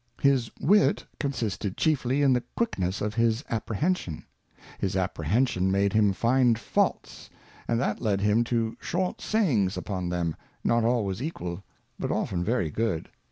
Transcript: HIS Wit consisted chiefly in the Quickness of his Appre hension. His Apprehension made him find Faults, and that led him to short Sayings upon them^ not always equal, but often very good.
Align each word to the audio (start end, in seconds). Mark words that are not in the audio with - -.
HIS 0.19 0.49
Wit 0.59 1.05
consisted 1.19 1.77
chiefly 1.77 2.23
in 2.23 2.33
the 2.33 2.41
Quickness 2.57 3.01
of 3.01 3.13
his 3.13 3.43
Appre 3.51 3.77
hension. 3.77 4.23
His 4.79 4.95
Apprehension 4.95 5.69
made 5.69 5.93
him 5.93 6.11
find 6.11 6.57
Faults, 6.57 7.29
and 7.67 7.79
that 7.79 8.01
led 8.01 8.19
him 8.19 8.43
to 8.45 8.75
short 8.79 9.21
Sayings 9.21 9.77
upon 9.77 10.09
them^ 10.09 10.33
not 10.63 10.83
always 10.83 11.21
equal, 11.21 11.63
but 11.99 12.09
often 12.11 12.43
very 12.43 12.71
good. 12.71 13.09